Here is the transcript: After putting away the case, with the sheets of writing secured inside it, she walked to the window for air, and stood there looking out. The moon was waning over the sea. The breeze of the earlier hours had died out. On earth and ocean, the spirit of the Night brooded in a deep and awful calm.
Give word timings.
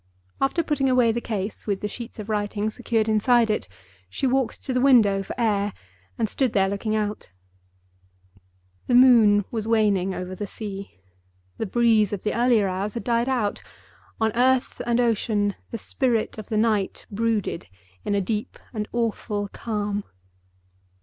After 0.41 0.63
putting 0.63 0.89
away 0.89 1.11
the 1.11 1.21
case, 1.21 1.67
with 1.67 1.81
the 1.81 1.87
sheets 1.87 2.17
of 2.17 2.27
writing 2.27 2.71
secured 2.71 3.07
inside 3.07 3.51
it, 3.51 3.67
she 4.09 4.25
walked 4.25 4.63
to 4.63 4.73
the 4.73 4.81
window 4.81 5.21
for 5.21 5.39
air, 5.39 5.73
and 6.17 6.27
stood 6.27 6.53
there 6.53 6.67
looking 6.67 6.95
out. 6.95 7.29
The 8.87 8.95
moon 8.95 9.45
was 9.51 9.67
waning 9.67 10.15
over 10.15 10.33
the 10.33 10.47
sea. 10.47 10.97
The 11.59 11.67
breeze 11.67 12.11
of 12.13 12.23
the 12.23 12.33
earlier 12.33 12.67
hours 12.67 12.95
had 12.95 13.03
died 13.03 13.29
out. 13.29 13.61
On 14.19 14.31
earth 14.33 14.81
and 14.87 14.99
ocean, 14.99 15.53
the 15.69 15.77
spirit 15.77 16.39
of 16.39 16.47
the 16.47 16.57
Night 16.57 17.05
brooded 17.11 17.67
in 18.03 18.15
a 18.15 18.21
deep 18.21 18.57
and 18.73 18.87
awful 18.91 19.49
calm. 19.49 20.03